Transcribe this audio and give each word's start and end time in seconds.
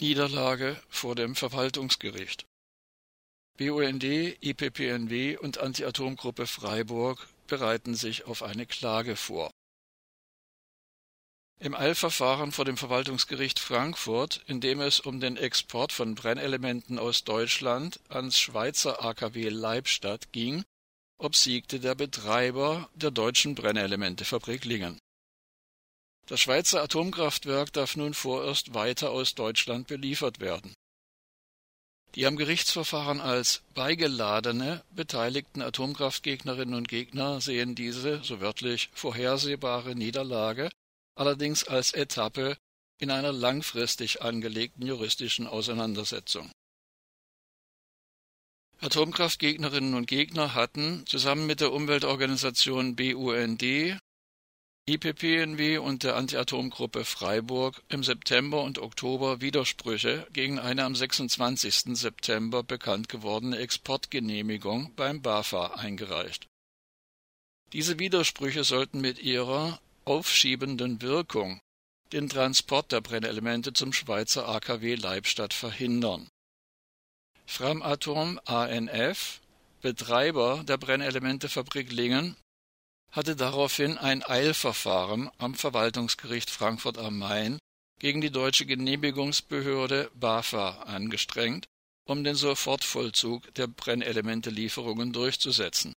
Niederlage 0.00 0.80
vor 0.88 1.14
dem 1.14 1.34
Verwaltungsgericht. 1.34 2.46
BUND, 3.58 4.04
IPPNW 4.04 5.36
und 5.36 5.58
Anti-Atom-Gruppe 5.58 6.46
Freiburg 6.46 7.28
bereiten 7.48 7.94
sich 7.94 8.24
auf 8.26 8.42
eine 8.42 8.66
Klage 8.66 9.16
vor. 9.16 9.50
Im 11.60 11.74
Eilverfahren 11.74 12.52
vor 12.52 12.64
dem 12.64 12.76
Verwaltungsgericht 12.76 13.58
Frankfurt, 13.58 14.44
in 14.46 14.60
dem 14.60 14.80
es 14.80 15.00
um 15.00 15.18
den 15.18 15.36
Export 15.36 15.92
von 15.92 16.14
Brennelementen 16.14 17.00
aus 17.00 17.24
Deutschland 17.24 17.98
ans 18.08 18.38
Schweizer 18.38 19.04
AKW 19.04 19.48
Leibstadt 19.48 20.30
ging, 20.30 20.62
obsiegte 21.18 21.80
der 21.80 21.96
Betreiber 21.96 22.88
der 22.94 23.10
deutschen 23.10 23.56
Brennelementefabrik 23.56 24.64
Lingen. 24.64 25.00
Das 26.28 26.40
Schweizer 26.40 26.82
Atomkraftwerk 26.82 27.72
darf 27.72 27.96
nun 27.96 28.14
vorerst 28.14 28.74
weiter 28.74 29.10
aus 29.10 29.34
Deutschland 29.34 29.86
beliefert 29.86 30.40
werden 30.40 30.72
die 32.14 32.26
am 32.26 32.36
Gerichtsverfahren 32.36 33.20
als 33.20 33.62
beigeladene 33.74 34.82
beteiligten 34.90 35.62
Atomkraftgegnerinnen 35.62 36.74
und 36.74 36.88
Gegner 36.88 37.40
sehen 37.40 37.74
diese, 37.74 38.22
so 38.24 38.40
wörtlich, 38.40 38.90
vorhersehbare 38.92 39.94
Niederlage 39.94 40.70
allerdings 41.14 41.64
als 41.64 41.92
Etappe 41.92 42.56
in 42.98 43.10
einer 43.10 43.32
langfristig 43.32 44.22
angelegten 44.22 44.86
juristischen 44.86 45.46
Auseinandersetzung. 45.46 46.50
Atomkraftgegnerinnen 48.80 49.94
und 49.94 50.06
Gegner 50.06 50.54
hatten 50.54 51.04
zusammen 51.06 51.46
mit 51.46 51.60
der 51.60 51.72
Umweltorganisation 51.72 52.94
BUND 52.94 53.62
IPPNW 54.88 55.76
und 55.76 56.02
der 56.02 56.16
Anti-Atom-Gruppe 56.16 57.04
Freiburg 57.04 57.82
im 57.90 58.02
September 58.02 58.62
und 58.62 58.78
Oktober 58.78 59.42
Widersprüche 59.42 60.26
gegen 60.32 60.58
eine 60.58 60.84
am 60.84 60.94
26. 60.94 61.94
September 61.98 62.62
bekannt 62.62 63.10
gewordene 63.10 63.58
Exportgenehmigung 63.58 64.94
beim 64.96 65.20
BAFA 65.20 65.74
eingereicht. 65.74 66.46
Diese 67.74 67.98
Widersprüche 67.98 68.64
sollten 68.64 69.02
mit 69.02 69.18
ihrer 69.18 69.78
aufschiebenden 70.06 71.02
Wirkung 71.02 71.60
den 72.14 72.30
Transport 72.30 72.90
der 72.90 73.02
Brennelemente 73.02 73.74
zum 73.74 73.92
Schweizer 73.92 74.48
AKW 74.48 74.94
Leibstadt 74.94 75.52
verhindern. 75.52 76.30
Framatom 77.44 78.40
ANF, 78.46 79.42
Betreiber 79.82 80.64
der 80.66 80.78
Brennelementefabrik 80.78 81.92
Lingen, 81.92 82.36
hatte 83.18 83.34
daraufhin 83.34 83.98
ein 83.98 84.22
Eilverfahren 84.22 85.28
am 85.38 85.56
Verwaltungsgericht 85.56 86.50
Frankfurt 86.50 86.98
am 86.98 87.18
Main 87.18 87.58
gegen 87.98 88.20
die 88.20 88.30
deutsche 88.30 88.64
Genehmigungsbehörde 88.64 90.08
BAFA 90.14 90.82
angestrengt, 90.82 91.66
um 92.06 92.22
den 92.22 92.36
Sofortvollzug 92.36 93.52
der 93.54 93.66
Brennelementelieferungen 93.66 95.12
durchzusetzen. 95.12 95.94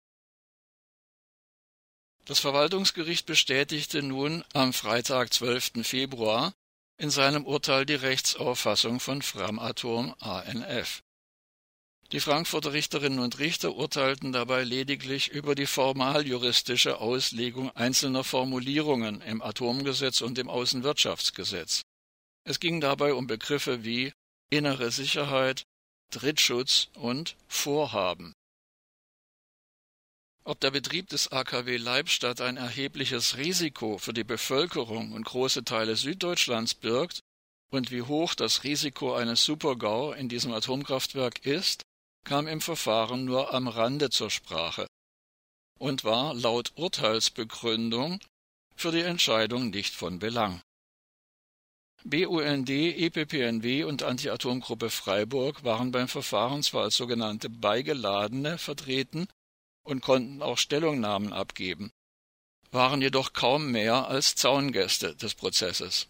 Das 2.24 2.40
Verwaltungsgericht 2.40 3.24
bestätigte 3.24 4.02
nun 4.02 4.44
am 4.52 4.72
Freitag, 4.72 5.32
12. 5.32 5.86
Februar, 5.86 6.52
in 6.96 7.10
seinem 7.10 7.46
Urteil 7.46 7.86
die 7.86 7.94
Rechtsauffassung 7.94 8.98
von 8.98 9.22
Framatom 9.22 10.12
ANF. 10.18 11.02
Die 12.12 12.20
Frankfurter 12.20 12.74
Richterinnen 12.74 13.20
und 13.20 13.38
Richter 13.38 13.74
urteilten 13.74 14.32
dabei 14.32 14.64
lediglich 14.64 15.28
über 15.28 15.54
die 15.54 15.64
formaljuristische 15.64 16.98
Auslegung 16.98 17.70
einzelner 17.70 18.22
Formulierungen 18.22 19.22
im 19.22 19.40
Atomgesetz 19.40 20.20
und 20.20 20.38
im 20.38 20.50
Außenwirtschaftsgesetz. 20.50 21.80
Es 22.44 22.60
ging 22.60 22.82
dabei 22.82 23.14
um 23.14 23.26
Begriffe 23.26 23.82
wie 23.82 24.12
innere 24.50 24.90
Sicherheit, 24.90 25.62
Drittschutz 26.10 26.88
und 26.96 27.34
Vorhaben. 27.48 28.34
Ob 30.44 30.60
der 30.60 30.72
Betrieb 30.72 31.08
des 31.08 31.32
AKW 31.32 31.78
Leibstadt 31.78 32.42
ein 32.42 32.58
erhebliches 32.58 33.38
Risiko 33.38 33.96
für 33.96 34.12
die 34.12 34.24
Bevölkerung 34.24 35.12
und 35.12 35.24
große 35.24 35.64
Teile 35.64 35.96
Süddeutschlands 35.96 36.74
birgt 36.74 37.20
und 37.70 37.90
wie 37.90 38.02
hoch 38.02 38.34
das 38.34 38.64
Risiko 38.64 39.14
eines 39.14 39.46
Supergau 39.46 40.12
in 40.12 40.28
diesem 40.28 40.52
Atomkraftwerk 40.52 41.46
ist, 41.46 41.84
kam 42.24 42.46
im 42.46 42.60
Verfahren 42.60 43.24
nur 43.24 43.52
am 43.52 43.68
Rande 43.68 44.10
zur 44.10 44.30
Sprache 44.30 44.86
und 45.78 46.04
war 46.04 46.34
laut 46.34 46.72
Urteilsbegründung 46.76 48.20
für 48.76 48.92
die 48.92 49.00
Entscheidung 49.00 49.70
nicht 49.70 49.94
von 49.94 50.18
Belang. 50.18 50.62
BUND, 52.04 52.68
EPPNW 52.68 53.84
und 53.84 54.02
Anti-Atom-Gruppe 54.02 54.90
Freiburg 54.90 55.62
waren 55.62 55.92
beim 55.92 56.08
Verfahren 56.08 56.62
zwar 56.62 56.84
als 56.84 56.96
sogenannte 56.96 57.48
Beigeladene 57.48 58.58
vertreten 58.58 59.28
und 59.84 60.02
konnten 60.02 60.42
auch 60.42 60.58
Stellungnahmen 60.58 61.32
abgeben, 61.32 61.92
waren 62.72 63.02
jedoch 63.02 63.32
kaum 63.32 63.70
mehr 63.70 64.08
als 64.08 64.34
Zaungäste 64.34 65.14
des 65.14 65.34
Prozesses. 65.34 66.08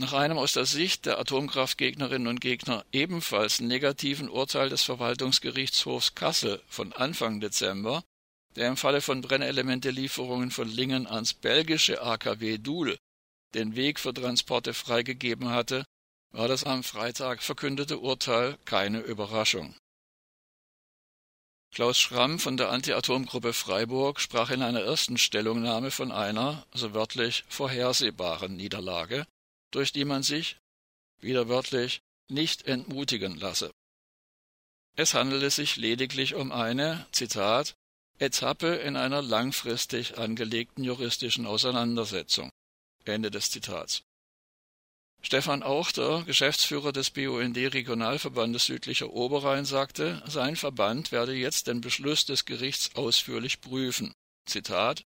Nach 0.00 0.14
einem 0.14 0.38
aus 0.38 0.54
der 0.54 0.64
Sicht 0.64 1.04
der 1.04 1.18
Atomkraftgegnerinnen 1.18 2.26
und 2.26 2.40
Gegner 2.40 2.86
ebenfalls 2.90 3.60
negativen 3.60 4.30
Urteil 4.30 4.70
des 4.70 4.82
Verwaltungsgerichtshofs 4.82 6.14
Kassel 6.14 6.62
von 6.68 6.94
Anfang 6.94 7.38
Dezember, 7.38 8.02
der 8.56 8.68
im 8.68 8.78
Falle 8.78 9.02
von 9.02 9.20
Brennelementelieferungen 9.20 10.52
von 10.52 10.68
Lingen 10.70 11.06
ans 11.06 11.34
belgische 11.34 12.00
AKW 12.00 12.56
Doul 12.56 12.96
den 13.52 13.76
Weg 13.76 14.00
für 14.00 14.14
Transporte 14.14 14.72
freigegeben 14.72 15.50
hatte, 15.50 15.84
war 16.30 16.48
das 16.48 16.64
am 16.64 16.82
Freitag 16.82 17.42
verkündete 17.42 17.98
Urteil 17.98 18.56
keine 18.64 19.00
Überraschung. 19.00 19.74
Klaus 21.74 21.98
Schramm 21.98 22.38
von 22.38 22.56
der 22.56 22.70
Anti-Atom-Gruppe 22.70 23.52
Freiburg 23.52 24.18
sprach 24.18 24.48
in 24.48 24.62
einer 24.62 24.80
ersten 24.80 25.18
Stellungnahme 25.18 25.90
von 25.90 26.10
einer, 26.10 26.64
so 26.72 26.94
wörtlich, 26.94 27.44
vorhersehbaren 27.50 28.56
Niederlage, 28.56 29.26
durch 29.70 29.92
die 29.92 30.04
man 30.04 30.22
sich, 30.22 30.58
wieder 31.20 31.48
wörtlich, 31.48 32.02
nicht 32.28 32.66
entmutigen 32.66 33.36
lasse. 33.38 33.70
Es 34.96 35.14
handele 35.14 35.50
sich 35.50 35.76
lediglich 35.76 36.34
um 36.34 36.52
eine, 36.52 37.06
Zitat, 37.12 37.74
Etappe 38.18 38.74
in 38.76 38.96
einer 38.96 39.22
langfristig 39.22 40.18
angelegten 40.18 40.84
juristischen 40.84 41.46
Auseinandersetzung. 41.46 42.50
Ende 43.04 43.30
des 43.30 43.50
Zitats. 43.50 44.02
Stefan 45.22 45.62
Auchter, 45.62 46.22
Geschäftsführer 46.24 46.92
des 46.92 47.10
BUND 47.10 47.56
Regionalverbandes 47.56 48.66
Südlicher 48.66 49.10
Oberrhein, 49.10 49.64
sagte, 49.64 50.22
sein 50.26 50.56
Verband 50.56 51.12
werde 51.12 51.34
jetzt 51.34 51.66
den 51.66 51.80
Beschluss 51.80 52.24
des 52.24 52.44
Gerichts 52.44 52.94
ausführlich 52.94 53.60
prüfen. 53.60 54.14
Zitat 54.46 55.02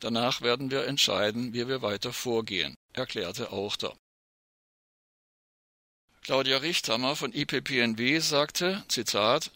Danach 0.00 0.42
werden 0.42 0.70
wir 0.70 0.84
entscheiden, 0.84 1.54
wie 1.54 1.68
wir 1.68 1.82
weiter 1.82 2.12
vorgehen, 2.12 2.74
erklärte 2.92 3.50
Auchter. 3.50 3.96
Claudia 6.26 6.56
Richthammer 6.56 7.14
von 7.14 7.32
IPPNW 7.32 8.18
sagte, 8.18 8.82
Zitat, 8.88 9.52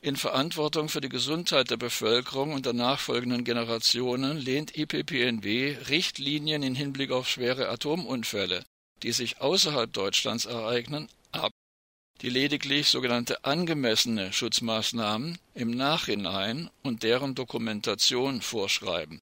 in 0.00 0.16
Verantwortung 0.16 0.88
für 0.88 1.02
die 1.02 1.10
Gesundheit 1.10 1.70
der 1.70 1.76
Bevölkerung 1.76 2.54
und 2.54 2.64
der 2.64 2.72
nachfolgenden 2.72 3.44
Generationen 3.44 4.38
lehnt 4.38 4.78
IPPNW 4.78 5.76
Richtlinien 5.90 6.62
in 6.62 6.74
Hinblick 6.74 7.10
auf 7.10 7.28
schwere 7.28 7.68
Atomunfälle, 7.68 8.64
die 9.02 9.12
sich 9.12 9.42
außerhalb 9.42 9.92
Deutschlands 9.92 10.46
ereignen, 10.46 11.10
ab, 11.32 11.52
die 12.22 12.30
lediglich 12.30 12.88
sogenannte 12.88 13.44
angemessene 13.44 14.32
Schutzmaßnahmen 14.32 15.36
im 15.52 15.70
Nachhinein 15.70 16.70
und 16.82 17.02
deren 17.02 17.34
Dokumentation 17.34 18.40
vorschreiben. 18.40 19.20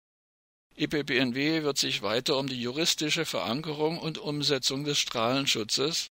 IPPNW 0.76 1.62
wird 1.62 1.78
sich 1.78 2.02
weiter 2.02 2.36
um 2.36 2.48
die 2.48 2.60
juristische 2.60 3.24
Verankerung 3.24 3.98
und 3.98 4.18
Umsetzung 4.18 4.84
des 4.84 4.98
Strahlenschutzes 4.98 6.08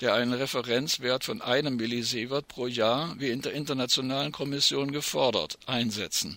der 0.00 0.14
einen 0.14 0.32
Referenzwert 0.32 1.24
von 1.24 1.40
einem 1.40 1.76
Millisievert 1.76 2.48
pro 2.48 2.66
Jahr, 2.66 3.18
wie 3.18 3.30
in 3.30 3.42
der 3.42 3.52
Internationalen 3.52 4.32
Kommission 4.32 4.92
gefordert, 4.92 5.58
einsetzen. 5.66 6.36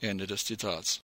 Ende 0.00 0.26
des 0.26 0.44
Zitats. 0.44 1.00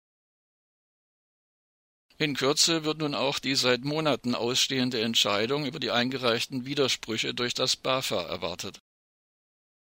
In 2.18 2.34
Kürze 2.34 2.84
wird 2.84 2.98
nun 2.98 3.14
auch 3.14 3.38
die 3.38 3.54
seit 3.54 3.84
Monaten 3.84 4.34
ausstehende 4.34 5.02
Entscheidung 5.02 5.66
über 5.66 5.78
die 5.78 5.90
eingereichten 5.90 6.64
Widersprüche 6.64 7.34
durch 7.34 7.52
das 7.52 7.76
BAFA 7.76 8.22
erwartet. 8.22 8.78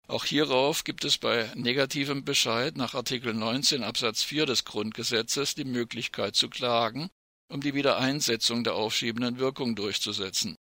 Auch 0.08 0.26
hierauf 0.26 0.84
gibt 0.84 1.06
es 1.06 1.18
bei 1.18 1.52
negativem 1.56 2.26
Bescheid 2.26 2.76
nach 2.76 2.96
Artikel 2.96 3.34
19 3.34 3.84
Absatz 3.84 4.24
4 4.24 4.46
des 4.46 4.66
Grundgesetzes 4.66 5.56
die 5.56 5.66
Möglichkeit 5.66 6.36
zu 6.36 6.50
klagen, 6.50 7.10
um 7.50 7.62
die 7.62 7.74
Wiedereinsetzung 7.74 8.64
der 8.66 8.76
aufschiebenden 8.76 9.38
Wirkung 9.38 9.76
durchzusetzen. 9.76 10.58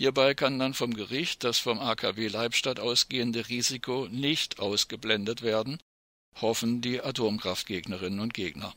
Hierbei 0.00 0.32
kann 0.32 0.58
dann 0.58 0.72
vom 0.72 0.94
Gericht 0.94 1.44
das 1.44 1.58
vom 1.58 1.78
AKW 1.78 2.28
Leibstadt 2.28 2.80
ausgehende 2.80 3.50
Risiko 3.50 4.08
nicht 4.10 4.58
ausgeblendet 4.58 5.42
werden, 5.42 5.78
hoffen 6.40 6.80
die 6.80 7.02
Atomkraftgegnerinnen 7.02 8.18
und 8.18 8.32
Gegner 8.32 8.74